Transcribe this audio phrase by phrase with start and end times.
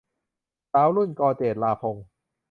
[0.71, 2.05] สาวรุ่น- ก เจษฎาพงศ์